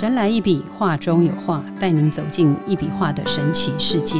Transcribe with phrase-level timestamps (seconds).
[0.00, 4.16] 神来一笔，画中有画，带您走进一笔画的神奇世界。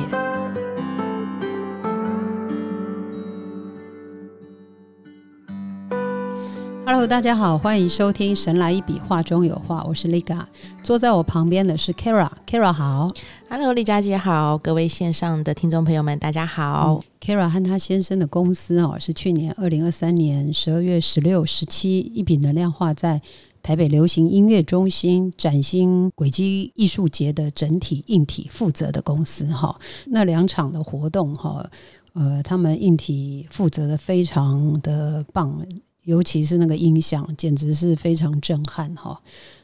[6.85, 10.43] Hello，大家好，欢迎收听《神来一笔，画中有画》，我是 Liga，
[10.82, 13.11] 坐在我旁边的是 Kara，Kara 好
[13.49, 17.01] ，Hello，丽佳姐好，各位线上的听众朋友们，大家好。
[17.23, 23.23] Kara 和他先生的公司哦，是去年二零二三年十二月十六、十七，一笔能量画在
[23.63, 29.79] 台北流行音乐中心崭新轨迹艺术节的整体硬体负责的公司哈。
[30.07, 31.71] 那两场的活动哈，
[32.12, 35.67] 呃，他们硬体负责的非常的棒。
[36.05, 39.20] 尤其是那个音响，简直是非常震撼哈。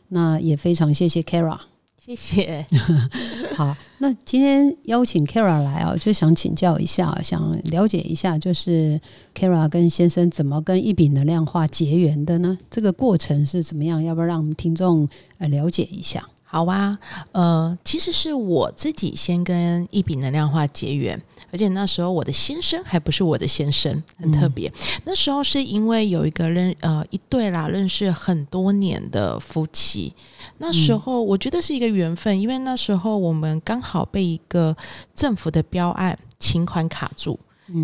[0.09, 1.59] 那也非常谢谢 Kara，
[2.06, 2.65] 谢谢。
[3.57, 9.01] 好，那今天邀请 Kara 来啊，就想请教一下，想了解一下，就是
[9.35, 12.57] Kara 跟先生怎么跟一笔能量化结缘的呢？
[12.71, 14.01] 这个过程是怎么样？
[14.04, 16.24] 要不要让我们听众呃了解一下？
[16.46, 16.98] 好啊，
[17.32, 21.20] 呃，其实是我自己先跟一笔能量化结缘。
[21.52, 24.70] 而且那时候我的先生还不是我的先生，很特别。
[25.04, 30.12] 那时候是因为有一个认呃一对啦，认识很多年的夫妻。
[30.58, 34.76] 那时候我觉得是一个缘分，因为那时候我们刚好被一个
[35.14, 37.38] 政府的标案请款卡住，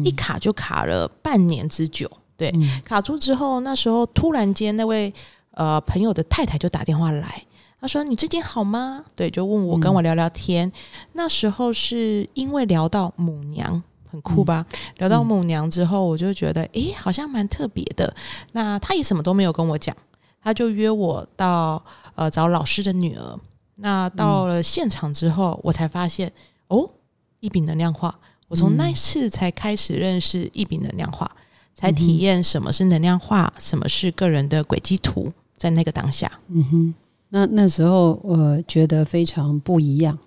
[0.05, 2.10] 一卡就卡了半年之久。
[2.36, 2.52] 对，
[2.84, 5.12] 卡住之后，那时候突然间那位
[5.52, 7.42] 呃朋友的太太就打电话来。
[7.83, 10.70] 他说：“你最近好吗？”对，就问我跟我聊聊天。
[11.14, 14.64] 那时候是因为聊到母娘，很酷吧？
[14.98, 18.14] 聊到母娘之后，我就觉得，诶，好像蛮特别的。
[18.52, 19.97] 那他也什么都没有跟我讲，
[20.41, 23.36] 他就约我到呃找老师的女儿。
[23.74, 26.33] 那到了现场之后，我才发现，
[26.69, 26.89] 哦，
[27.41, 28.17] 一笔能量化。
[28.46, 31.28] 我从那次才开始认识一笔能量化，
[31.74, 35.33] 才体验什么是能量化，什么是个人的轨迹图。
[35.57, 36.95] 在那个当下，嗯哼。
[37.35, 40.19] 那那时候我觉得非常不一样，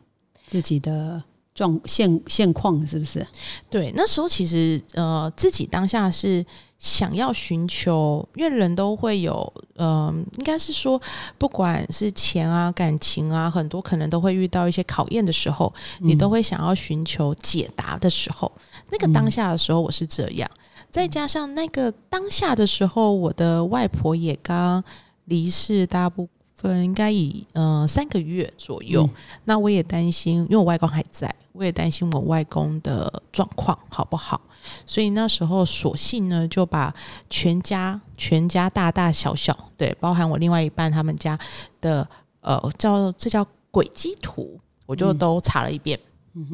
[0.48, 1.22] 自己的
[1.54, 3.26] 状现现况是不是？
[3.70, 6.44] 对，那时候其实呃，自己当下是
[6.80, 11.00] 想要寻求，因为人都会有，嗯，应该是说，
[11.38, 18.52] 不管是钱啊、感情啊，很多可能都会遇到一些考验的时候，你都会想要寻求解答的时候。
[18.90, 20.50] 那个当下的时候，我是这样，
[20.90, 24.84] 再加上那个当下的时候，我的外婆也刚
[25.26, 26.28] 离世，大部。
[26.68, 29.10] 分应该以呃三个月左右，
[29.46, 34.42] 那我也担心，因为我外公还在，我也担心我外公的状况好不好，
[34.86, 36.94] 所以那时候索性呢就把
[37.30, 41.38] 全家全家大大小小，对，包含我另外一半他们家
[41.82, 42.08] 的
[42.42, 46.00] 呃叫这叫轨迹图，我就都查了一遍，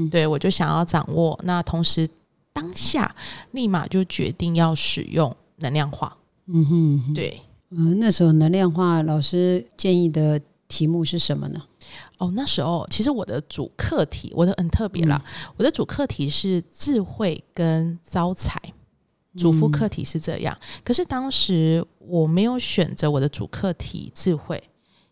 [0.10, 2.08] 对我就想要掌握，那同时
[2.54, 3.16] 当下
[3.52, 6.18] 立马就决定要使用能量化，
[6.48, 7.42] 嗯哼，对。
[7.72, 11.62] 嗯，那时候能量化老师建议的题目是什么呢？
[12.18, 15.24] 哦，那时候其实我的主课题，我的很特别啦，
[15.56, 18.62] 我的主课题是智慧跟招财，
[19.38, 20.58] 主副课题是这样。
[20.84, 24.62] 可是当时我没有选择我的主课题智慧，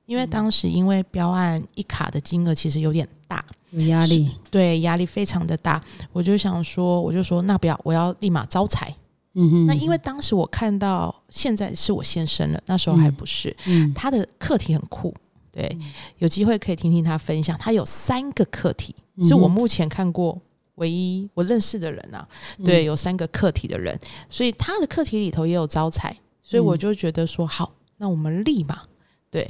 [0.06, 5.82] 因为当时因为标案一卡的金额其实有点大，有压力，对，压力非常的大。
[6.12, 8.94] 我就想说，我就说那不要，我要立马招财。
[9.34, 13.56] 嗯哼，那因为当时我看到现在是我先生了，那时候还不是。
[13.68, 15.14] 嗯，他的课题很酷，
[15.52, 15.78] 对，
[16.18, 17.56] 有机会可以听听他分享。
[17.60, 18.96] 他有三个课题，
[19.28, 20.42] 是我目前看过
[20.76, 22.28] 唯一我认识的人啊。
[22.66, 23.98] 对，有三个课题的人，
[24.30, 28.82] 所以他的课题里头也有招财，所以我就觉得说好，那我们立马
[29.30, 29.48] 对，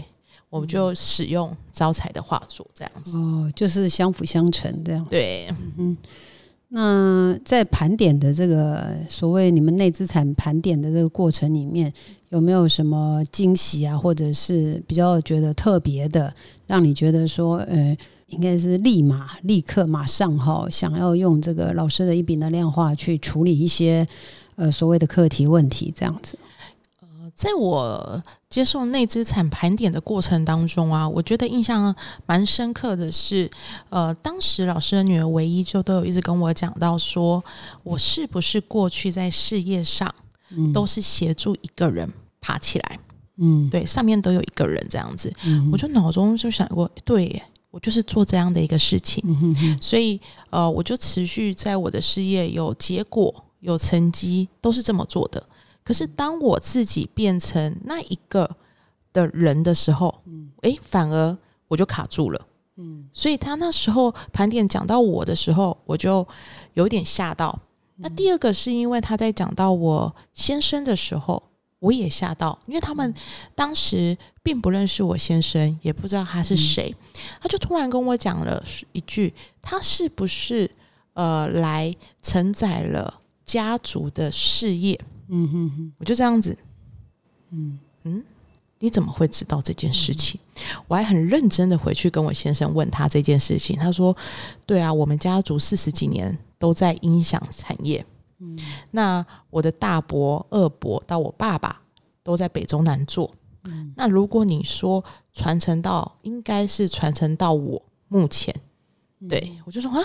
[0.50, 3.17] 我们就使用招财的画作这样子。
[3.17, 5.06] 哦，就是相辅相成这样。
[5.06, 5.47] 对，
[5.78, 5.96] 嗯。
[6.72, 11.91] 那在盘点的这个所谓你们内资产盘点的这个过程里面，
[12.30, 16.32] 有没有什么惊喜啊，或者是比较觉得特别的，
[16.67, 17.97] 让你觉得说，呃，
[18.28, 24.08] 应该是立马、立刻、马上哈，想要用这个老师的一笔能量化去处理一些
[24.55, 26.38] 呃所谓的课题问题，这样子。
[27.40, 31.96] 在我接受内资产盘点的过程当中啊，我觉得印象
[32.26, 33.50] 蛮深刻的是，
[33.88, 37.41] 呃，当时老师的女儿唯一就都有一直跟我讲到，说
[37.82, 40.14] 我是不是过去在事业上
[40.74, 43.00] 都是协助一个人爬起来，
[43.38, 45.34] 嗯，对，上面都有一个人这样子，
[45.72, 49.24] 我就脑中就想过，对我就是做这样的一个事情，
[49.80, 50.20] 所以
[50.50, 55.42] 呃，我就持续在我的事业有结果、有成绩，都是这么做的。
[55.90, 58.47] 可是当我自己变成那一个
[59.12, 61.36] 的人的时候，嗯，哎，反而
[61.68, 62.46] 我就卡住了，
[62.76, 66.28] 嗯，所以他那时候盘点讲到我的时候，我就
[66.76, 67.59] 有点吓到。
[67.96, 71.41] 那第二个是因为他在讲到我先生的时候，
[71.80, 73.12] 我也吓到，因为他们
[73.56, 76.94] 当时并不认识我先生，也不知道他是谁，
[77.42, 80.70] 他就突然跟我讲了一句：“他是不是
[81.14, 84.96] 呃来承载了家族的事业？”
[85.29, 86.58] 嗯哼哼，我就这样子，
[87.52, 87.79] 嗯。
[88.03, 88.23] 嗯，
[88.79, 90.40] 你怎么会知道这件事情？
[90.87, 94.16] 我还很认真的回去跟我先生问他这件事情，他说
[94.66, 98.05] ：“对啊，我们家族四十几年都在音响产业。”
[98.40, 98.58] 嗯，
[98.91, 101.82] 那我的大伯、二伯到我爸爸
[102.23, 103.29] 都在北中南做。
[103.66, 105.03] 嗯，那如果你说
[105.34, 108.55] 传承到，应该是传承到我目前，
[109.28, 109.99] 对我就说啊，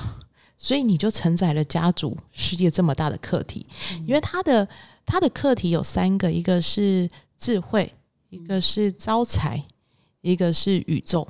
[0.65, 3.67] 所以你就承载了家族世界这么大的课题，
[4.07, 4.67] 因为他的
[5.05, 7.07] 他的课题有三个，一个是
[7.39, 7.93] 智慧，
[8.31, 9.63] 一个是招财，
[10.23, 11.29] 一个是宇宙。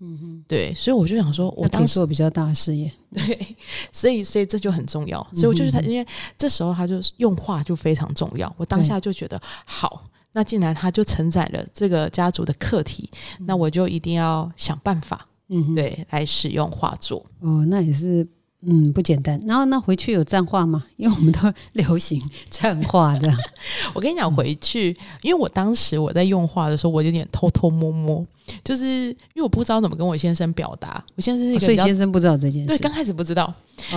[0.00, 3.56] 嗯哼，对，所以我就想说，我当时我比较大事业， 对，
[3.90, 6.06] 所以所以这就很重要，所以我就是他，因为
[6.36, 13.08] 这时候他就用话就非常重要，我当下就觉得好，那既然他就承载了这个家族的课题，
[13.38, 17.24] 那我就一定要想办法，嗯，对，来使用画作。
[17.40, 18.28] 哦，那也是。
[18.62, 19.40] 嗯，不简单。
[19.46, 20.84] 然后那回去有蘸画吗？
[20.96, 21.40] 因为我们都
[21.72, 22.20] 流行
[22.50, 23.32] 蘸画的。
[23.94, 28.26] 我跟你讲，回去，因为我当时我在用画的时候，我有点偷偷摸摸，
[28.64, 31.04] 就是因为我不知道怎么跟我先生表达。
[31.14, 32.68] 我先生是一个，所以先生不知道这件事。
[32.68, 33.52] 对，刚开始不知道，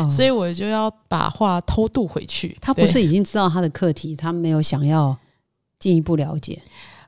[0.10, 2.56] 所以我就要把话偷渡回去。
[2.62, 5.18] 他不是已经知道他的课题，他没有想要
[5.80, 6.62] 进一步了解。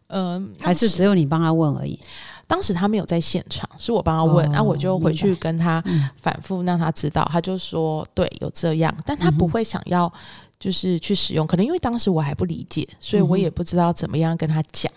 [0.07, 1.97] 嗯，还是只有你帮他问而已。
[2.51, 5.81] 当时他没有在现场，是我帮他问，然后我就回去跟他
[6.17, 10.11] 反复让他知道，他就说对，有这样，但他不会想要
[10.59, 14.91] 就是去使用，可能因为当时我还不理解，所以我也不知道怎么样跟他讲，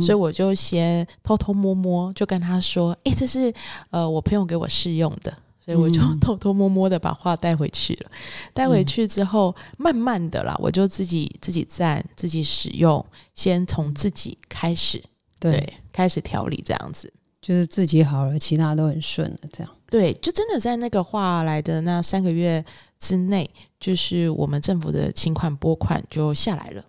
[0.00, 3.52] 所以我就先偷偷摸摸就跟他说，哎，这是
[3.90, 8.10] 呃我朋友给我试用的，所以我就偷偷摸摸的把画带回去了。
[8.54, 13.04] 带回去之后，慢慢的啦，我就自己自己站，自己使用，
[13.34, 15.02] 先从自己开始。
[15.40, 17.10] 对，开始调理这样子，
[17.40, 19.38] 就是自己好了，其他都很顺了。
[19.50, 22.62] 这样，对，就真的在那个画来的那三个月
[22.98, 23.48] 之内，
[23.80, 26.84] 就是我们政府的请款拨款就下来了。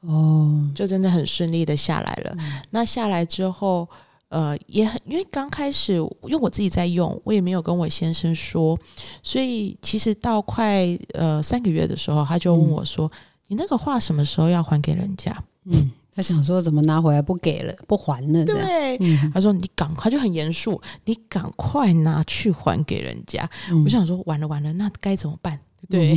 [0.00, 2.36] 哦，就真的很顺利的下来了。
[2.70, 3.86] 那下来之后，
[4.28, 8.78] 呃，也很因为刚开始，因为我自己在用，我也没有跟我先生说，
[9.22, 13.10] 所以其实到快呃三个月的时候，他就问我说
[13.48, 15.90] ：“你那个画什么时候要还给人家？”嗯。
[16.14, 18.44] 他想说怎么拿回来不给了不还了？
[18.44, 18.98] 对，
[19.32, 23.48] 他说你赶快就很严肃，你赶快拿去还给人家。
[23.84, 25.58] 我想说完了完了，那该怎么办？
[25.90, 26.16] 对，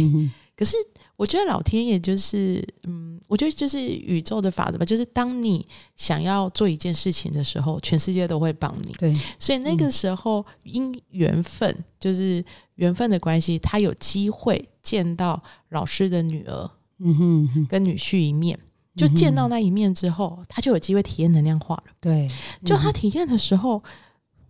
[0.56, 0.78] 可是
[1.18, 8.94] 我觉得老天爷就是，嗯，我觉得就是宇宙的法则吧，就是当你想要做一件事情的时候，全世界都会帮你。
[8.94, 12.44] 对，所以那个时候因缘分，就是
[12.76, 18.58] 缘分的关系，他有机会见到老师的女儿，嗯哼，跟女婿一面。
[18.98, 21.84] 就见到那一面之后，他就有机会体验能量化了。
[22.02, 22.28] 对，
[22.66, 23.82] 就他体验的时候，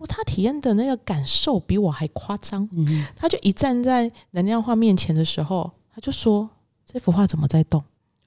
[0.07, 2.67] 他体验的那个感受比我还夸张。
[2.71, 6.49] 嗯，他就一站在能量画面前的时候，他就说
[6.85, 7.83] ：“这幅画怎么在动？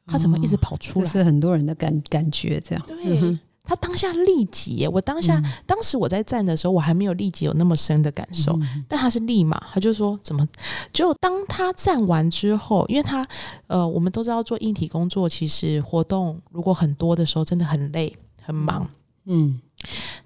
[0.07, 2.85] 他怎么一直跑出来？”是很多人的感感觉，这样。
[2.87, 3.39] 对。
[3.63, 10.47] 他当下立即，我当下当时我在站的时候，我还没有立即有那么深的感受，但他是立马，他就说怎么？
[10.93, 13.27] 就当他站完之后，因为他
[13.69, 18.89] 呃，我们都知道做硬体工作，其实活动如果很多的时候，真的很累很忙。
[19.27, 19.61] 嗯，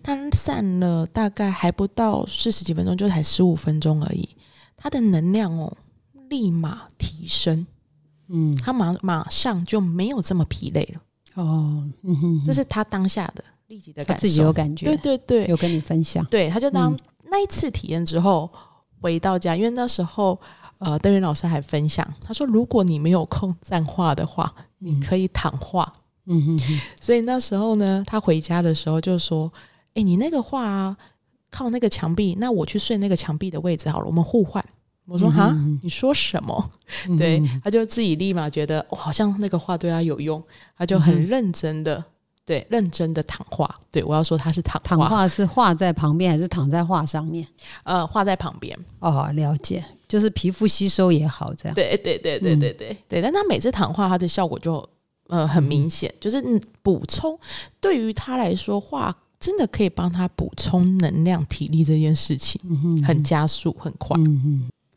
[0.02, 4.28] 他站了大概还不到四十几分钟，就才十五分钟而已，
[4.76, 5.76] 他的能量哦，
[6.30, 7.66] 立马提升。
[8.28, 11.02] 嗯，他马马上就没有这么疲累了。
[11.34, 18.50] 哦，嗯哼，这是他当下的立即的感受，自己有感觉，对对对，有跟你分享，对，他就当那一次体验之后
[19.00, 20.38] 回到家，因为那时候
[20.78, 25.92] 呃，邓云老师还分享，他说如果你没有空站画的话，你可以躺画，
[26.26, 29.52] 嗯哼，所以那时候呢，他回家的时候就说，
[29.94, 30.96] 哎，你那个画啊，
[31.50, 34.64] 靠那个墙壁，那我去睡那个墙壁的位置好了，我们互换。
[35.06, 36.70] 我说哈，你说什么？
[37.18, 40.42] 对，他就自己立马觉得，好像那个话对他有用，
[40.76, 42.02] 他就很认真的，
[42.44, 43.68] 对，认真的躺画。
[43.90, 47.46] 对我要说他是躺躺画，是画在旁边还是躺在画上面？
[47.82, 48.76] 呃，画在旁边。
[49.00, 51.74] 哦，了解，就是皮肤吸收也好，这样。
[51.74, 53.20] 对对对对对对对。
[53.20, 54.88] 但他每次躺画，他的效果就
[55.28, 56.42] 呃很明显，就是
[56.82, 57.38] 补充。
[57.78, 62.58] 对于他来说，画真的可以帮他补充能量、体力这件事情，
[63.04, 64.18] 很加速、很快。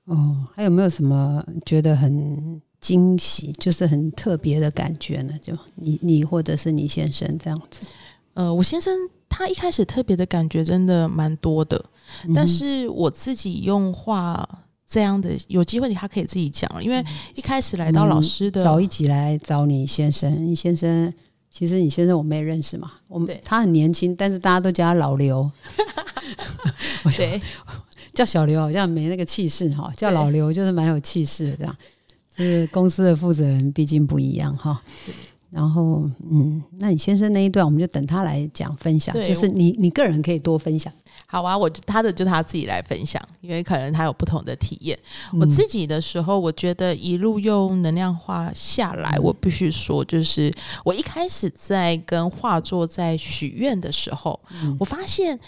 [0.07, 5.33] 哦，还有没有什么觉得很惊喜，就是很特别的感觉呢？
[5.41, 7.85] 就你你或者是你先生这样子？
[8.33, 8.93] 呃，我先生
[9.27, 11.83] 他一开始特别的感觉真的蛮多的，
[12.33, 14.47] 但是我自己用话
[14.87, 17.03] 这样的，有机会他可以自己讲，因为
[17.35, 21.13] 一开始来到老师的早一集来找你先生，你先生
[21.49, 25.51] 其实你先生我们也认识嘛，我们对他很年轻，但是大家都叫他老刘，
[27.17, 27.41] 对，
[28.17, 31.77] 叫小刘好像没那个气势哈，叫老刘就是蛮有气势的这样。
[32.35, 34.81] 是公司的负责人，毕竟不一样哈。
[35.51, 40.91] 然后，嗯，那你先生那一段，我们就等他来讲分享，就是你你个人可以多分享。
[41.27, 44.97] 好啊，我就他的就他自己来分享，因为可能他有不同的体验。
[45.33, 50.51] 嗯我自己的时候，我觉得一路用能量画下来，我必须说，就是
[50.83, 54.39] 我一开始在跟画作在许愿的时候，
[54.79, 55.39] 我发现。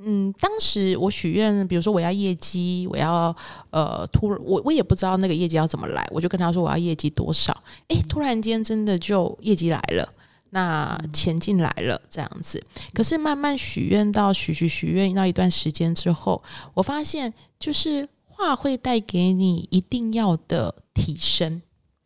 [0.00, 3.34] 嗯，当时我许愿，比如说我要业绩，我要
[3.70, 7.52] 呃，突我我也不知道那个业绩要怎么来，我就跟他说我要业绩多少，
[7.88, 10.08] 诶，突然间真的就业绩来了，
[10.50, 12.62] 那钱进来了这样子。
[12.94, 16.40] 可是慢慢许愿到许许许愿到一段时间之后，
[16.74, 21.60] 我发现就是话会带给你一定要的提升，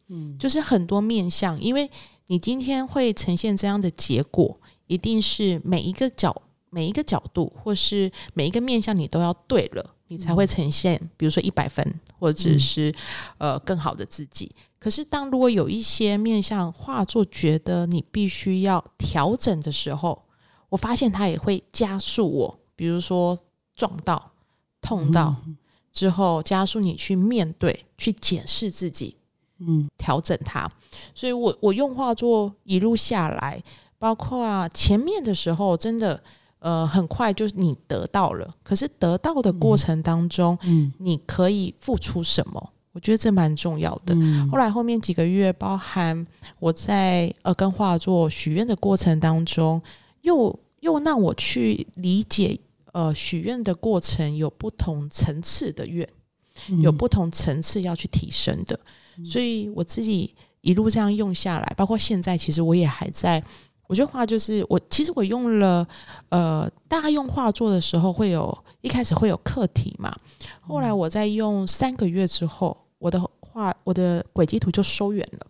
[0.09, 1.91] 嗯，就是很多面向，因为
[2.29, 6.41] 你今天会呈现这样的结果，一定是每一个角。
[6.75, 12.91] 每一个角度，或是每一个面向，你都要对了，你才会呈现，比如说一百分，或者是、
[13.37, 14.51] 呃更好的自己。
[14.79, 20.23] 可是，当如果有一些面向画作觉得你必须要调整的时候，
[20.71, 23.39] 我发现它也会加速我，比如说
[23.77, 24.33] 撞到、
[24.81, 25.37] 痛到
[25.93, 29.19] 之后，加速你去面对、去检视自己，
[29.59, 30.73] 嗯调整它。
[31.15, 33.63] 所以我我用画作一路下来，
[33.99, 36.23] 包括前面的时候，真的。
[36.63, 42.71] 呃，很快就是你得到了，可是得到的过程当中，嗯你可以付出什么？
[42.93, 44.15] 我觉得这蛮重要的。
[44.15, 46.25] 嗯后来后面几个月，包含
[46.61, 49.83] 我在呃跟画作许愿的过程当中，
[50.21, 52.57] 又又让我去理解，
[52.93, 56.09] 呃，许愿的过程有不同层次的愿，
[56.69, 58.79] 嗯有不同层次要去提升的。
[59.25, 63.43] 所以我自己一路这样用下来，包括现在，其实我也还在。
[63.93, 65.87] 我觉得画就是我，其实我用了，
[66.31, 70.17] 呃，大家用画作的时候会有一开始会有课题嘛，
[70.63, 75.47] 后来我在用三个月之后，我的画我的轨迹图就收远了，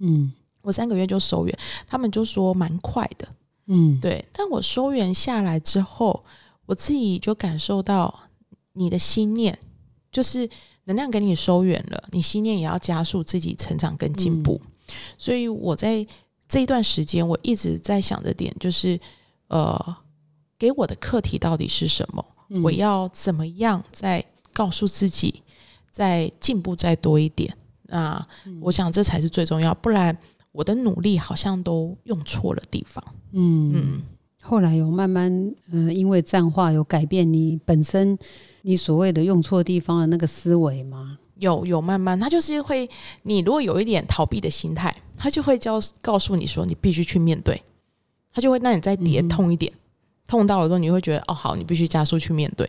[0.00, 0.30] 嗯。
[0.60, 3.26] 我三个月就收远，他们就说蛮快的，
[3.68, 6.22] 嗯，对，但我收远下来之后，
[6.66, 8.12] 我自己就感受到
[8.74, 9.58] 你的心念，
[10.12, 10.46] 就是
[10.84, 14.60] 能量给你收远了，你心念也要加速自己成长跟进步，
[15.16, 16.06] 所以我在。
[16.48, 18.98] 这一段时间，我一直在想的点就是，
[19.48, 19.96] 呃，
[20.58, 22.24] 给我的课题到底是什么？
[22.48, 25.42] 嗯我要怎么样再告诉自己，
[25.90, 27.52] 再进步再多一点？
[27.88, 28.24] 那、
[28.60, 30.16] 我想这才是最重要，不然
[30.52, 33.04] 我的努力好像都用错了地方。
[33.32, 34.02] 嗯嗯，
[34.42, 38.16] 后来有慢慢呃，因为战化有改变你本身
[38.62, 41.18] 你所谓的用错地方的那个思维吗？
[41.38, 42.88] 有有慢慢，他就是会，
[43.22, 47.62] 你如果有一点逃避的心态，他就会教告诉你说，你必须去面对，
[48.32, 49.72] 他就会让你再跌痛一点，
[50.26, 52.68] 痛到了之后，你会觉得哦，好，你必须加速去面对。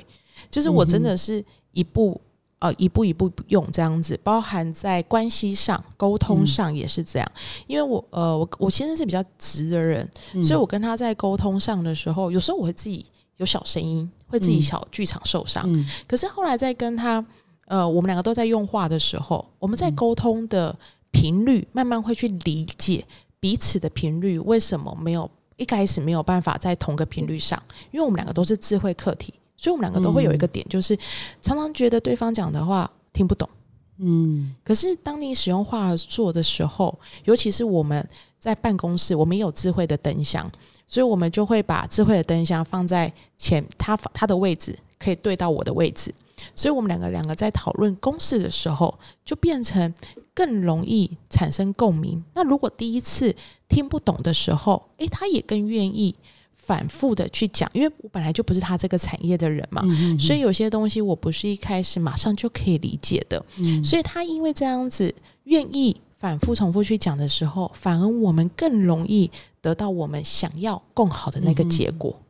[0.49, 1.43] 就是我真的是
[1.73, 2.19] 一步、
[2.59, 7.31] 呃一步一步用这样子，包含在关系上、沟通上也是这样。
[7.67, 10.43] 因为我呃我我先生是比较直的人，嗯。
[10.43, 13.05] 所以我跟他在沟通上的时候，有时候我会自己
[13.37, 14.61] 有小声音，会自己嗯。
[14.61, 15.63] 小剧场受伤。
[15.67, 15.85] 嗯。
[16.07, 17.23] 可是后来在跟他，
[17.67, 19.95] 呃，我们两个都在用话的时候，我们在嗯。
[19.95, 20.73] 沟通的
[21.11, 23.03] 频率，慢慢会去理解
[23.39, 30.95] 彼此的频率为什么没有一开始没有办法在同个频率上，因为我们两个都是智慧课题，所以我们两个都会有一个点，就是
[31.41, 33.49] 常常觉得对方讲的话听不懂。
[33.97, 34.53] 嗯。
[34.63, 38.07] 可是当你使用画作的时候，尤其是我们
[38.37, 40.49] 在办公室，我们有智慧的灯箱，
[40.85, 46.13] 所以我们就会把智慧的灯箱放在前他他的位置，可以对到我的位置，
[46.55, 49.93] 所以我们两个两个在讨论公式的时候，就变成
[50.33, 52.23] 更容易产生共鸣。
[52.33, 53.35] 那如果第一次
[53.67, 56.15] 听不懂的时候，诶，他也更愿意
[56.53, 63.43] 反复的去讲，因为我本来就不是他这个产业的人嘛，嗯所以有些东西我不是一开始马上就可以理解的。
[63.57, 63.83] 嗯。
[63.83, 65.13] 所以他因为这样子
[65.45, 69.29] 愿意反复重复去讲的时候，反而我们更容易
[69.61, 72.23] 得到我们想要更好的那个结果，嗯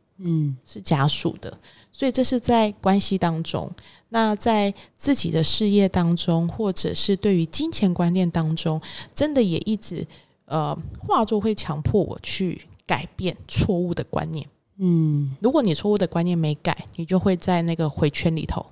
[0.64, 1.56] 是家属的。
[1.92, 3.70] 所以这是在关系当中，
[4.10, 8.80] 那在自己的事业当中，或者是对于金钱观念当中，
[9.14, 10.06] 真的也一直
[10.44, 14.46] 呃，画作会强迫我去改变错误的观念。
[14.78, 18.64] 嗯，如果你错误的观念没改，你就会在那个回圈里头。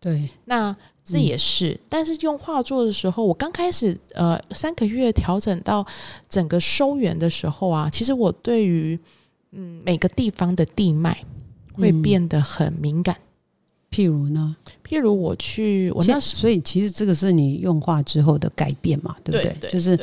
[0.00, 5.84] 对，那这也是，但是用画作的时候，我刚开始呃三个月调整到
[6.28, 8.98] 整个收圆的时候啊，其实我对于
[9.52, 11.24] 嗯每个地方的地脉
[11.72, 13.16] 会嗯变得很敏感。
[13.90, 14.54] 譬如呢，
[14.86, 19.56] 譬如我去，我那时所以其实这个是你用化之后的改变嘛，对不对？
[19.60, 19.98] 对就是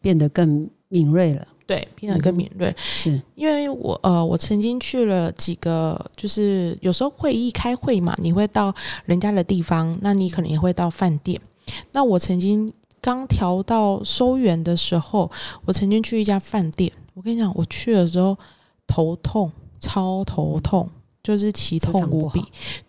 [0.00, 1.46] 变得更敏锐了。
[1.66, 2.74] 对，变得更敏锐。
[2.78, 11.38] 是因为我呃，我曾经去了几个，就是有时候会议开会嘛，你会到人家的地方，那你可能也会到饭店。
[11.92, 15.30] 那我曾经刚调到收园的时候，
[15.66, 18.36] 我曾经去一家饭店，我跟你讲，我去的时候
[18.88, 20.90] 头痛，超头痛，
[21.22, 22.42] 就是奇痛无比。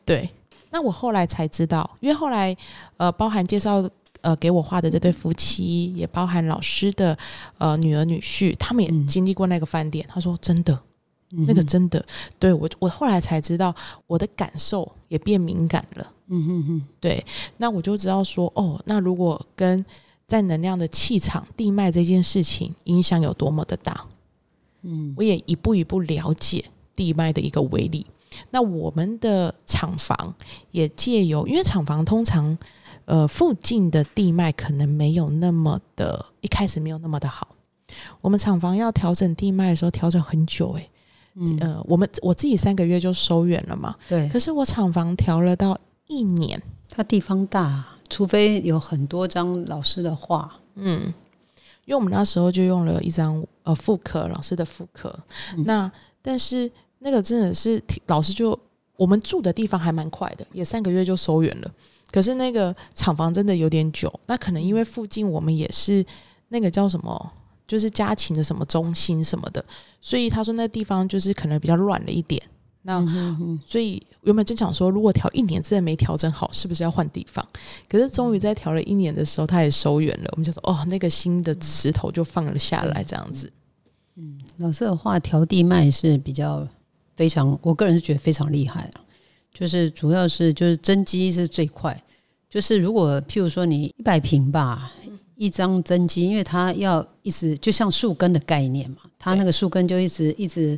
[0.04, 0.28] 对，
[0.72, 2.58] 那我后来才知道，因为后来
[2.98, 3.88] 呃，包含介绍。
[4.22, 7.18] 呃，给我画的这对夫妻，也包含老师的
[7.58, 10.06] 呃女儿女婿，他们也经历过那个饭店。
[10.10, 10.78] 他说：“真的，
[11.30, 12.06] 那个真的，
[12.38, 13.74] 对我我后来才知道，
[14.08, 17.26] 我的感受也变敏感了。”嗯哼哼，对，
[17.56, 19.86] 那我就知道说，哦，那如果跟
[20.28, 24.06] 在能量的气场、地脉这件事情影响有多么的大，
[24.82, 28.06] 嗯，我也一步一步了解地脉的一个威力。
[28.52, 30.34] 那我们的厂房
[30.72, 32.58] 也借由，因为厂房通常。
[33.06, 37.48] 呃，附近的地脉可能没有那么的，一开始没有那么的好。
[38.22, 40.88] 我们厂房要调整地脉的时候，调整很久，诶。
[41.34, 43.96] 嗯，呃，我们我自己三个月就收远了嘛。
[44.08, 44.30] 对。
[44.30, 50.60] 可是我厂房调了到一年，它地方大，除非有很多张老师的画。
[50.76, 51.12] 嗯，
[51.86, 55.18] 因为我们那时候就用了一张呃复刻老师的复刻，
[55.64, 55.92] 那
[56.24, 58.60] 但是那个真的是老师就
[58.98, 61.72] 我们住的地方还蛮快的，也三个月就收远了。
[62.12, 66.04] 可是那个厂房真的有点久，那可能因为附近我们也是
[66.48, 67.32] 那个叫什么，
[67.68, 69.64] 就是家禽的什么中心什么的，
[70.02, 72.42] 所以他说那地方就是可能比较乱了一点。
[72.82, 73.06] 那
[73.66, 77.46] 所以原本就想说，如果调一年真的没调整好，是不是要换地方？
[77.90, 80.30] 可是终于在调了一年的时候，他也收远了。
[80.32, 83.52] 我们就说，哦，那个新的石头就放了下来，这样子。
[84.60, 86.68] 老师的话调地脉是比较
[87.16, 88.90] 非常，我个人是觉得非常厉害
[89.54, 92.02] 就是主要是就是增肌是最快，
[92.50, 94.92] 就是如果譬如说你一百平吧，
[95.36, 100.78] 一张增肌，因为它要一直就像树根的概念嘛，它那个树根就一直一直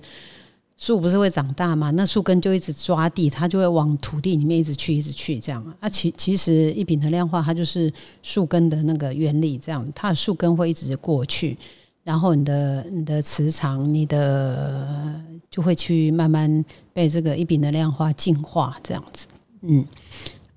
[0.77, 5.75] 树不是会长大嘛，那树根就一直抓地，它就会往土地里面一直去一直去这样啊。
[5.81, 7.91] 那其其实一品能量化它就是
[8.21, 11.57] 树根的那个原理，这样它的树根会一直过去。
[12.03, 19.27] 然后你的你的磁场，你的就会去慢慢被这个一笔能量化净化，这样子。
[19.61, 19.85] 嗯，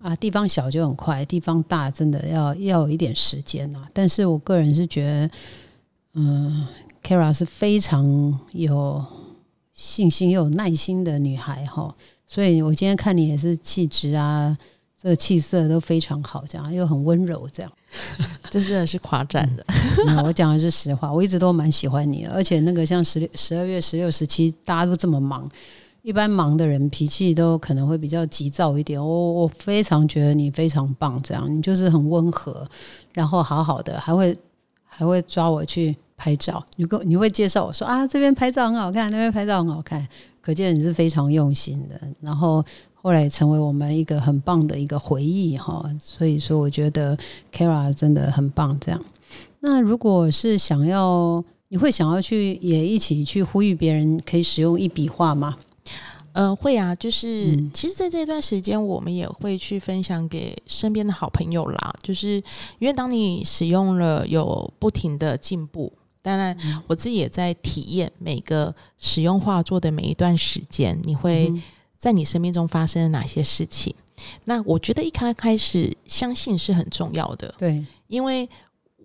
[0.00, 3.88] 啊，地方小就很快，地方大真的要要有一点时间啊。
[3.92, 5.30] 但是我个人是觉得，
[6.14, 6.66] 嗯
[7.02, 9.04] ，Kara 是非常有
[9.72, 11.94] 信心又有耐心的女孩哈。
[12.26, 14.56] 所以我今天看你也是气质啊。
[15.02, 17.70] 这个气色都非常好，这样又很温柔，这样，
[18.54, 19.64] 这真的是夸赞的。
[20.22, 25.50] 我讲的是实话，我一直都蛮喜欢你，而且那个像十六、十二月十六、十七，大家都这么忙，
[26.02, 29.04] 一般忙的人脾气都可能会比较急躁一点。
[29.04, 32.64] 我我非常觉得你非常棒，这样你就是很温和，
[33.12, 34.38] 然后好好的，还会
[34.84, 36.64] 还会抓我去拍照。
[36.76, 40.06] 你跟你会介绍我说啊，这边拍照很好看，那边拍照很好看，
[40.40, 42.00] 可见你是非常用心的。
[42.20, 42.64] 然后。
[43.04, 47.14] 后来成为我们一个很棒的一个回忆哈，所以说我觉得
[47.52, 48.80] Kara 真的很棒。
[48.80, 49.04] 这样，
[49.60, 55.54] 那如果是想要，你会想要去也一起去呼吁别人可以使用一笔画吗？
[56.32, 61.94] 呃，会啊，就是其实在这段时间，我们也会去分享给身边的好朋友啦。
[62.02, 62.42] 就是
[62.78, 71.52] 因为当你使用了，有不停的进步，当然我自己也在体验每个使用画作的每一段时间，你会。
[72.04, 73.94] 在你生命中发生了哪些事情？
[74.44, 77.54] 那我觉得一开开始相信是很重要的。
[77.56, 78.46] 对，因为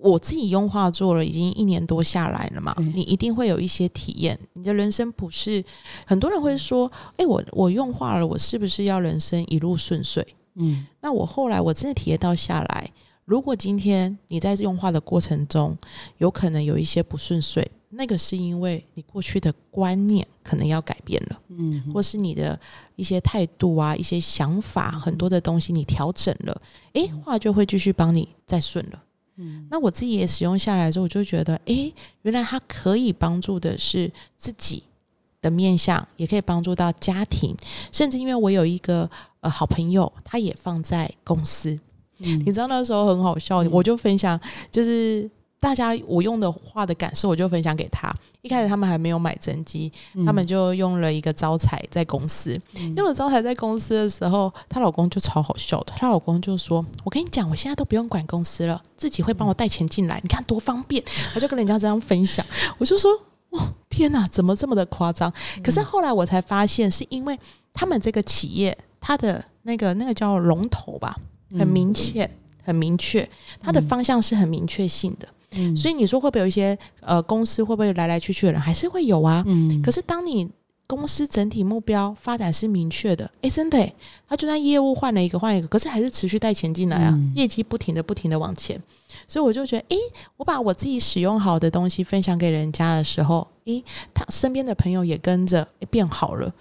[0.02, 4.38] 我自己用画做了已经一年多下来了嘛，你一定会有一些体验。
[4.52, 5.64] 你的人生不是
[6.06, 10.28] 很多人会说：“哎，我我用画了，我是不是要人生一路顺遂？”
[10.60, 12.92] 嗯，那我后来我真的体验到下来，
[13.30, 15.78] 如果今天你在用画的过程中
[16.18, 17.70] 有可能有一些不顺遂。
[17.92, 22.60] 那个是因为你过去的观念可能要改变了，嗯，或是你的
[22.96, 26.62] 一些态度啊、一些想法，很多的东西你调整了，
[26.94, 29.04] 诶，画就会继续帮你再顺了。
[29.38, 34.84] 嗯，那我自己也使用下来之后，我就觉得，诶，原来它可以帮助的是自己
[35.42, 37.56] 的面相，也可以帮助到家庭，
[37.92, 41.80] 甚至因为我有一个呃好朋友，他也放在公司，
[42.20, 44.40] 嗯，你知道那时候很好笑，我就分享
[44.72, 45.30] 就是。
[45.62, 48.10] 大家我用的话的感受，我就分享给他。
[48.42, 49.92] 一开始他们还没有买真机，
[50.26, 52.58] 他们就用了一个招财在公司。
[52.96, 55.92] 用了招财在公司的时候，她老公就超好笑的。
[55.98, 61.04] 她老公就说：“我跟你讲，我现在都不用管公司了，自己会帮我带钱进来，你看多方便。”
[61.36, 62.46] 我就跟人家这样分享，
[62.78, 63.12] 我就说
[63.52, 65.30] ：“哇，天哪，怎么这么的夸张？”
[65.62, 67.38] 可是后来我才发现，是因为
[67.74, 71.14] 他们这个企业，它的那个那个叫龙头吧，
[71.58, 72.30] 很明确，
[72.64, 73.28] 很明确，
[73.60, 75.28] 它的方向是很明确性的。
[75.52, 75.76] 嗯。
[75.76, 79.44] 所以你说会不会有一些呃公司会不会来来去去的人还是会有啊？
[79.48, 79.82] 嗯。
[79.82, 80.50] 可是当你
[80.86, 83.94] 公司整体目标发展是明确的，诶，真的诶，
[84.28, 87.32] 他就算业务换了一个换一个，可是还是持续带钱进来啊，嗯。
[87.36, 88.82] 业绩不停的不停的往前，
[89.28, 89.98] 所以我就觉得，诶，
[90.38, 93.84] 我把我自己使用好的东西分享给人家的时候，诶，
[94.16, 96.52] 他身边的朋友也跟着诶变好了，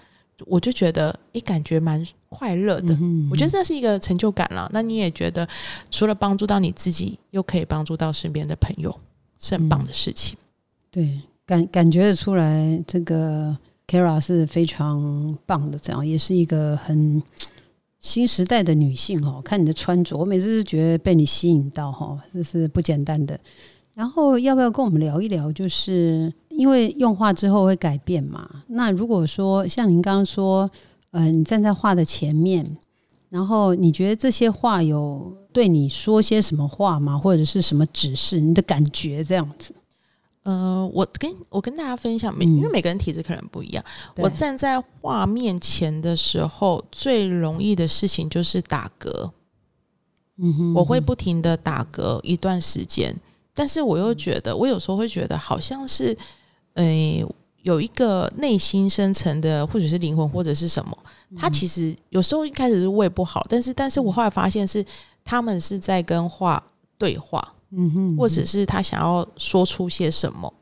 [0.46, 2.96] 我就觉得，诶，感觉蛮快乐的。
[3.00, 4.68] 嗯我觉得这是一个成就感了。
[4.72, 5.46] 那你也觉得，
[5.90, 8.94] 除了帮助到你自己，又可以帮助到身边的朋友，
[9.38, 10.38] 是很棒的事情。
[10.90, 17.22] 对，感感觉得出来，这个 Kara 是非常棒的，这样也是一个很
[18.00, 19.42] 新时代的女性哦。
[19.44, 23.38] 看你的穿着，我每次都觉得被你吸引到哈，这是不简单的。
[23.94, 25.50] 然后要不要跟我们聊一聊？
[25.52, 28.50] 就是因为用画之后会改变嘛。
[28.66, 30.68] 那如果说像您刚刚说，
[31.12, 32.76] 呃，你站在画的前面，
[33.28, 37.16] 然后你觉得这些画有对你说些什么话吗？
[37.16, 38.40] 或者是什么指示？
[38.40, 39.72] 你的感觉这样子？
[40.42, 43.84] 呃，我跟我跟大家分享，因为每个人体质可能不一样。
[44.16, 49.30] 对我站在画面前的时候，最容易的事情就是打嗝，
[50.38, 53.14] 嗯哼我会不停的打嗝一段时间，
[53.54, 56.16] 但是我又觉得，我有时候会觉得好像是，
[56.78, 57.26] 呃，
[57.62, 60.96] 有一个内心深层的，或者是灵魂，或者是什么，
[61.36, 64.84] 他其实有时候一开始是胃不好，但是，但是我后来发现是
[65.24, 66.62] 他们是在跟画
[66.96, 70.52] 对话，嗯哼，或者是他想要说出些什么。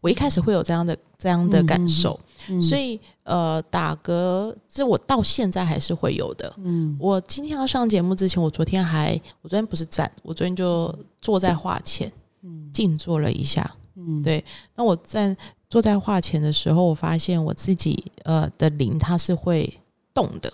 [0.00, 6.52] 我一开始会有这样的这样的感受，嗯所以呃，打嗝这我到现在还是会有的。
[6.58, 6.96] 嗯。
[6.98, 12.10] 我今天要上节目之前，我昨天还，我昨天不是站，我昨天就坐在画前
[12.42, 12.68] 嗯。
[12.72, 13.72] 静坐了一下。
[13.94, 14.22] 嗯。
[14.22, 15.36] 对那我在
[15.68, 19.78] 坐在画前的时候，我发现我自己呃的灵它是会
[20.12, 20.52] 动的，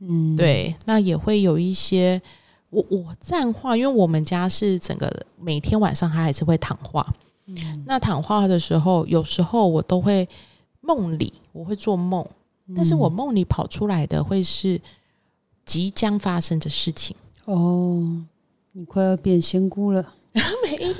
[0.00, 2.20] 嗯，对，那也会有一些
[2.70, 7.14] 我我站画，因为我们家是整个每天晚上他还是会躺画，
[7.46, 7.84] 嗯。
[7.86, 10.28] 那躺画的时候，有时候我都会
[10.80, 12.26] 梦里我会做梦，
[12.76, 14.80] 但是我梦里跑出来的会是
[15.64, 17.16] 即将发生的事情。
[17.46, 18.22] 哦，
[18.72, 20.14] 你快要变仙姑了，
[20.64, 20.92] 没有，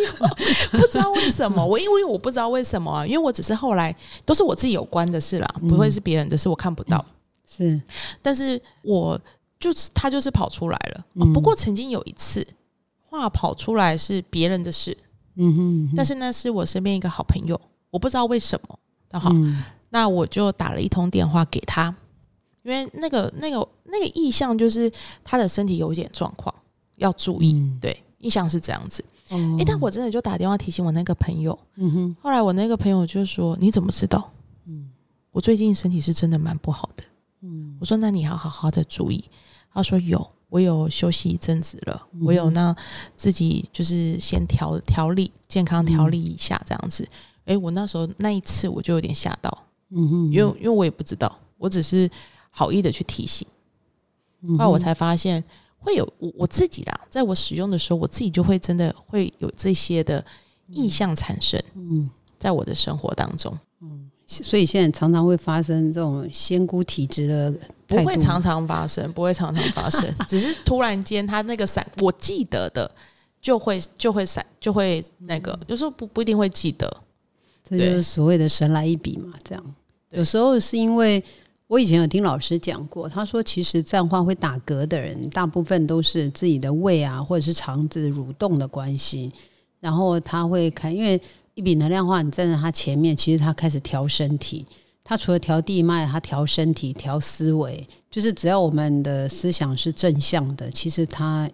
[0.78, 1.64] 不知道为什么。
[1.66, 3.94] 我因为我不知道为什么啊，因为我只是后来
[4.26, 7.04] 都是我自己有关的事啦，嗯不会是别人的事，我看不到。
[7.46, 7.80] 是
[8.20, 9.18] 但是我
[9.58, 11.04] 就是他就是跑出来了。
[11.32, 12.46] 不过曾经有一次
[13.00, 14.96] 话跑出来是别人的事，
[15.36, 18.78] 嗯哼，但是那是我身边一个好朋友，我不知道为什么。
[19.10, 21.94] 那好，嗯那我就打了一通电话给他，
[22.62, 24.90] 因为那个那个那个意向就是
[25.22, 26.54] 他的身体有一点状况，
[26.96, 27.52] 要注意。
[27.52, 29.04] 嗯对，意向是这样子。
[29.32, 34.30] 哦诶，但我真的就打电话提醒我那个朋友，嗯哼后来我那个朋友就说：“你怎么知道？
[34.66, 34.90] 嗯
[35.32, 37.04] 我最近身体是真的蛮不好的。”
[37.42, 39.24] 嗯我说：“那你要好好的注意。”
[39.72, 42.74] 他说：“有，我有休息一阵子了，嗯我有那
[43.16, 47.08] 自己就是先调调理健康调理一下这样子。
[47.46, 49.50] 诶，我那时候那一次我就有点吓到，
[49.90, 52.08] 嗯哼，因为因为我也不知道，我只是
[52.50, 53.48] 好意的去提醒，
[54.42, 55.42] 嗯后来我才发现
[55.82, 60.24] 会有我我自己啦，在我使用的时候，我自己就会真的会有这些的
[60.68, 62.08] 意向产生嗯。
[62.38, 63.56] 在我的生活当中。
[63.80, 67.52] 嗯所以现在常常会发生这种仙姑体质的
[67.86, 72.90] 不，会常常发生，不会常常发生， 只是突然间他那个闪，我记得的
[73.42, 76.90] 就会就会闪，就会那个，有时候不不一定会记得。
[77.62, 79.34] 这就是所谓的神来一笔嘛。
[79.44, 79.74] 这样，
[80.10, 81.22] 有时候是因为
[81.72, 89.32] 我以前有听老师讲过，他说其实站话会打嗝的人，大部分都是自己的胃啊或者是肠子蠕动的关系，
[89.80, 91.18] 然后他会看，因为
[91.54, 94.66] 一笔能量化，你站在他前面，其实他开始调身体。
[95.02, 101.48] 他除了调地脉，他调身体、调思维，就是只要我们的思想是正向的，其实他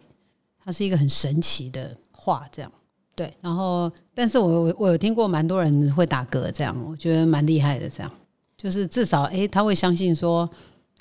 [0.65, 2.69] 他是一个很神奇的话，这样
[3.15, 3.33] 对。
[3.41, 7.89] 然后，但是我我我有听过蛮多人会打嗝，这样我觉得蛮厉害的。
[7.89, 8.13] 这样
[8.59, 10.47] 就是至少诶，他会相信说，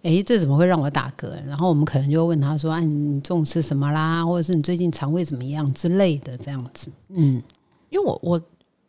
[0.04, 1.28] 诶，这怎么会让我打嗝？
[1.48, 4.24] 然后我们可能就会问他说，啊，你中午吃什么啦？
[4.24, 6.92] 或者是你最近肠胃怎么样之类的，这样子。
[7.10, 7.42] 嗯
[7.90, 8.42] 因为我我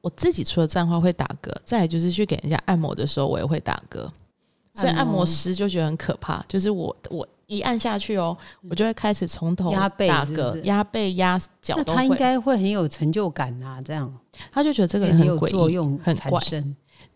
[0.03, 4.07] 我自己除了站话会打嗝，再来就是去给人家按摩的时候，我也会打嗝，
[4.75, 8.37] 所以按摩师就觉得很可怕，就是我我一按下去哦，
[8.69, 14.13] 我就会开始从头压背打嗝，压背压脚那他应，该会很有成就感啊，这样
[14.53, 16.41] 他就觉得这个人很诡异，作用很怪。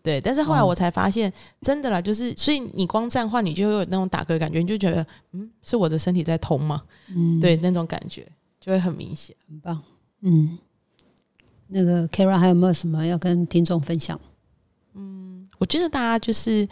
[0.01, 6.83] 对，但是后来哦我才发现，真的啦，就是所以你光站话，你就会有那种打嗝的感觉，你就觉得嗯，是我的身体在通吗？
[7.15, 8.27] 嗯，对，那种感觉
[8.59, 9.35] 就会很明显。
[9.47, 9.81] 很棒。
[10.21, 10.57] 嗯，
[11.67, 14.19] 那个 Kara 还有没有什么要跟听众分享？
[14.93, 16.67] 嗯我觉得大家就是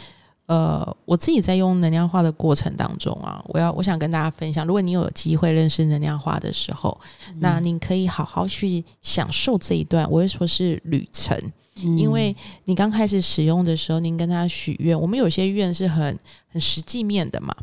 [0.48, 7.00] 呃，我自己在用能量化的过程当中啊，我要我想跟大家分享，如果你有机会认识能量化的时候，
[7.40, 11.38] 那你可以好好去享受这一段，我会说是旅程，
[11.98, 16.18] 因为你刚开始使用的时候，您跟他许愿，我们有些愿是很
[16.48, 17.56] 很实际面的嘛，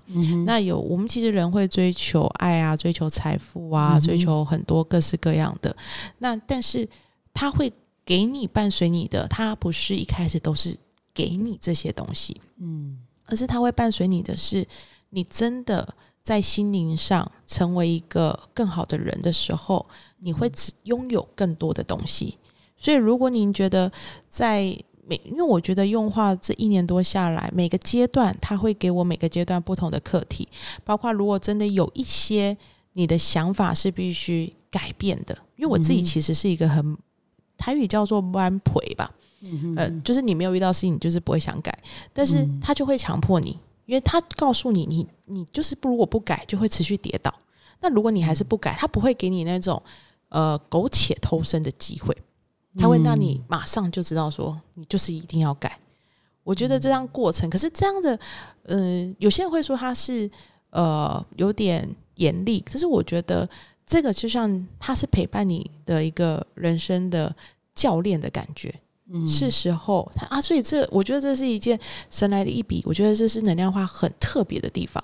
[0.44, 5.76] 那有我们其实人会追求爱啊，追求财富啊，追求很多各式各样的，
[6.18, 6.88] 那但是
[7.32, 7.72] 他会
[8.04, 10.76] 给你伴随你的，他不是一开始都是。
[11.14, 14.64] 给你这些东西，嗯，而是他会伴随你的是，
[15.10, 19.84] 你真的在心灵上成为一个更好的人的时候，
[20.18, 22.38] 你会只拥有更多的东西。
[22.78, 23.90] 所以，如果您觉得
[24.28, 24.60] 在
[25.06, 30.48] 每，因为我觉得用化这一年多下来，每个阶段它会给我每个阶段不同的课题，
[30.84, 32.56] 包括如果真的有一些
[32.92, 36.96] 你的想法是必须改变的，因为我自己其实是一个很
[37.56, 39.10] 台语叫做弯腿吧。
[39.76, 41.76] 呃，就是你没有遇到事情，你就是不会想改，
[42.12, 47.32] 但是他就会强迫你，因为他告诉你，你你就是不如果不改，就会持续跌倒。
[47.80, 49.80] 那如果你还是不改，他不会给你那种
[50.30, 52.16] 呃苟且偷生的机会，
[52.76, 55.78] 他会让你马上就知道说，你就是一定要改。
[56.44, 58.18] 我觉得这样过程，可是这样的，
[58.64, 60.30] 嗯，有些人会说他是
[60.70, 63.48] 呃有点严厉，可是我觉得
[63.86, 67.34] 这个就像他是陪伴你的一个人生的
[67.74, 68.74] 教练的感觉。
[69.10, 72.82] 嗯是时候他啊，所以这我觉得这是一件神来的一笔。
[72.84, 75.02] 我觉得这是能量化很特别的地方。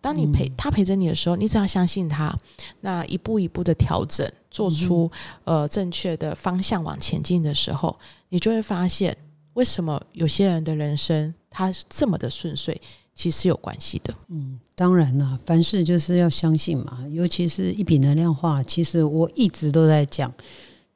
[0.00, 2.36] 当你陪他陪着你的时候，你只要相信他，
[2.80, 5.10] 那一步一步的调整，做出
[5.44, 9.16] 呃正确的方向往前进的时候，你就会发现
[9.54, 12.80] 为什么有些人的人生他这么的顺遂，
[13.14, 14.14] 其实有关系的。
[14.28, 20.32] 嗯，当然了，凡事就是要相信嘛，尤其是一笔能量化，其实我一直都在讲。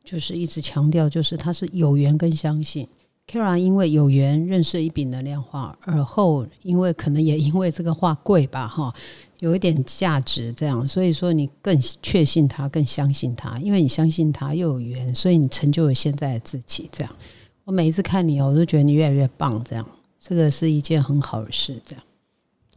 [0.05, 2.87] 就是一直强调，就是他是有缘跟相信。
[3.27, 8.95] Kara 因为有缘认识一笔能量画，而后因为可能也因为这个画贵吧，哈，
[9.41, 16.89] 有一点价值，这样，所以说你更确信他，更相信他，因为你相信他又有缘，所以你成就了现在的自己。
[16.93, 17.17] 这样，
[17.65, 19.63] 我每一次看你哦，我都觉得你越来越棒。
[19.65, 19.87] 这样，
[20.21, 21.81] 这个是一件很好的事。
[21.85, 22.05] 这样，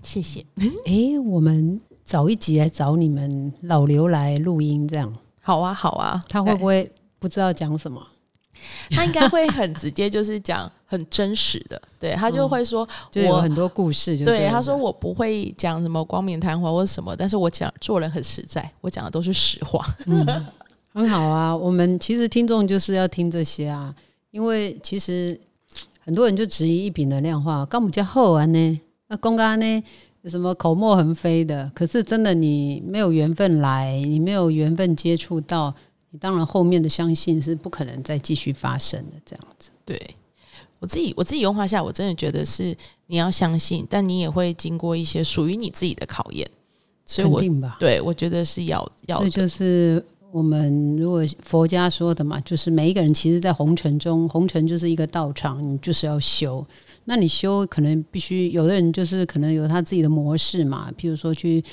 [0.02, 0.46] 谢谢。
[0.86, 6.90] 哎，我们早一集来找你们老刘来录音，这样好啊，好啊，他会不会？
[7.20, 8.00] 不知道讲什么，
[8.92, 11.82] 他应该会很直接，就是讲很真实的。
[12.00, 14.18] 对他就会说， 就有很多故事。
[14.24, 19.86] 对他说，我不会讲什么光明谈话或者什么，但是我讲做人很实在，我讲的都是实话。
[20.08, 20.46] 嗯，
[20.94, 21.56] 很好啊。
[21.56, 23.94] 我们其实听众就是要听这些啊，
[24.32, 25.40] 因为其实
[26.00, 28.82] 很多人就质疑一笔能量化，干不叫厚啊呢？
[29.08, 29.84] 那公干呢？
[30.26, 31.72] 什么口沫横飞的？
[31.74, 35.74] 可是真的，你没有缘分来，你没有缘分接触到。
[36.12, 39.72] 你当然后面的相信是不可能再继续发生的，这样子。
[39.84, 40.00] 对
[40.80, 42.76] 我自己，我自己用话下，我真的觉得是
[43.08, 46.50] 你要相信，但你也会经过一些属于你自己的考验。
[47.06, 47.42] 所以，我
[47.80, 49.22] 对我觉得是要要。
[49.22, 56.66] 这就是我们如果佛家说的嘛，就是每一个人其实，在红尘中，红尘就是一个道场，你就是要修。
[57.06, 61.64] 那你修，可能必须有的人就是可能有他自己的模式嘛，譬如说去。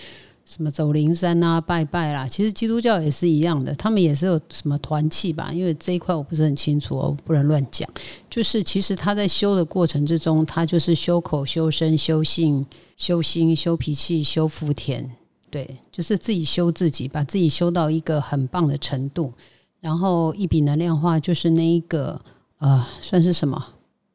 [0.46, 2.28] 什么走灵山啊，拜拜啦！
[2.28, 5.50] 其实基督教也是一样的，他们也是有什么团契吧？
[5.52, 7.88] 因为这一块我不是很清楚，我不能乱讲。
[8.28, 12.64] 就是其实他在修的过程之中，他就是修口、修身、修性、
[12.98, 15.10] 修心、修脾气、修福田，
[15.50, 19.32] 对，就是自己修自己，把自己修到一个很棒的程度。
[19.80, 22.20] 然后一笔能量化，就是那一个
[22.58, 23.66] 呃，算是什么？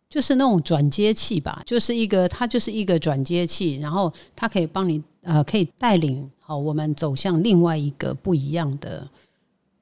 [0.08, 5.04] 就是那种转接器吧，就是一个，它就是一个转接器，然后它可以帮你。
[5.22, 9.08] 呃，可以带领好我们走向另外一个不一样的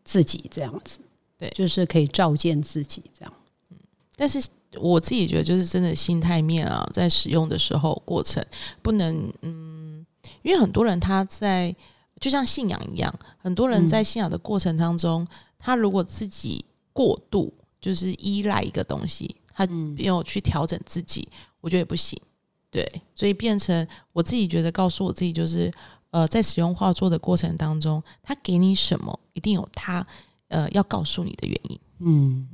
[0.04, 1.00] 自己，这样子，
[1.38, 3.34] 对，就是可以照见自己这样。
[3.70, 3.78] 嗯，
[4.16, 4.46] 但是
[4.80, 8.44] 我自己觉得，就是真的心态面啊，在使用的时候过程
[8.82, 10.06] 不能，嗯，
[10.42, 11.74] 因为很多人他在
[12.20, 15.26] 就像信仰一样，很多人在信仰的过程当中，
[15.60, 21.28] 他如果自己过度就是依赖一个东西，他没有去调整自己，
[21.62, 22.20] 我觉得也不行。
[22.70, 25.72] 对，所以变成我自己觉得，告诉我自己就是，
[26.12, 30.06] 呃，在使用画作的过程当中，他给你什么，一定有他
[30.50, 31.80] 呃要告诉你的原因。
[32.00, 32.48] 嗯，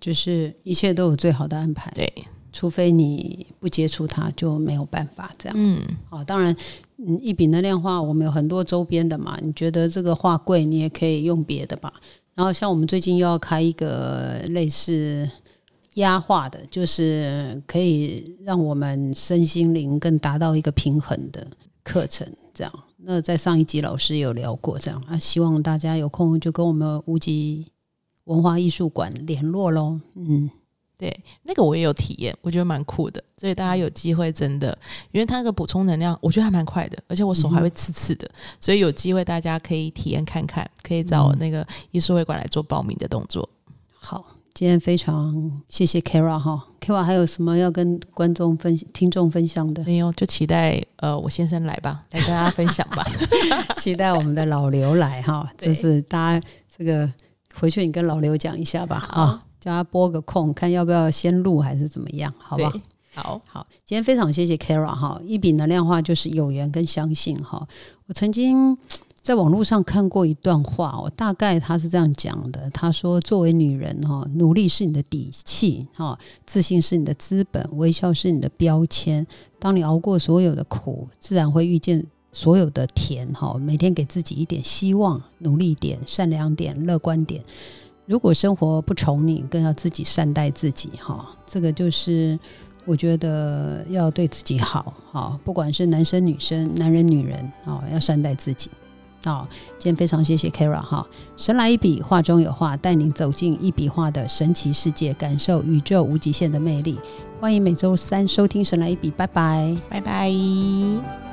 [0.00, 1.90] 就是一切都有最好的安排。
[1.90, 2.10] 对，
[2.52, 5.56] 除非你不接触它，就没有办法这样。
[5.58, 6.56] 嗯，好，当然，
[6.98, 9.36] 嗯，一笔能量画，我们有很多周边的嘛。
[9.42, 11.92] 你觉得这个画贵，你也可以用别的吧。
[12.34, 15.28] 然后，像我们最近又要开一个类似。
[15.98, 21.46] 压化的，就是可以让我们身心灵更达到一个平衡的
[21.84, 22.26] 课程。
[22.52, 27.66] 这样，那在上一集老师有聊过，这样啊，希望大家有空就跟我们无极
[28.24, 30.00] 文化艺术馆联络喽。
[30.16, 30.50] 嗯，
[30.96, 33.22] 对，那个我也有体验，我觉得蛮酷的。
[33.36, 34.76] 所以大家有机会真的，
[35.12, 38.28] 因为它那个补充能量，我觉得还蛮快的，而且我手还会刺刺的。
[38.60, 43.48] 所以有机会大家可以体验看看，可以找那个艺术会馆来做报名的动作。
[43.94, 49.84] 好，今天非常谢谢 Kara 哈，Kara 还有什么要跟观众分听众分享的？
[49.84, 53.06] 没有，就期待呃我先生来吧， 来跟大家分享吧。
[53.78, 57.08] 期待我们的老刘来哈， 就是大家这个
[57.54, 59.44] 回去你跟老刘讲一下吧，啊。
[59.60, 62.32] 叫他拨个空，看要不要先录还是怎么样？
[62.38, 62.72] 好吧，
[63.12, 63.66] 好好。
[63.84, 67.66] 今天非常谢谢 Kara 哈，一笔能量化就是有缘跟相信哈。
[68.06, 68.78] 我曾经
[69.28, 79.26] 在网络上看过一段话，我大概他是这样讲的：他说，作为女人哈，努力是你的底气哈，自信是你的资本，微笑是你的标签。
[79.58, 83.54] 当你熬过所有的苦，自然会遇见所有的甜哈。
[83.58, 87.44] 每天给自己一点希望，努力点，善良点，乐观点。
[88.06, 91.36] 如果生活不宠你，更要自己善待自己哈。
[91.44, 92.40] 这个就是
[92.86, 98.70] 我觉得要对自己好哈，不管是男生女生、男人女人啊，要善待自己
[99.24, 99.48] 好。
[99.78, 106.98] 今天非常谢谢 Kara 哈，神来一笔，画中有画，带您走进一笔画的神奇世界，感受宇宙无极限的魅力。
[107.40, 111.27] 欢迎每周三收听《神来一笔》，拜拜，拜拜。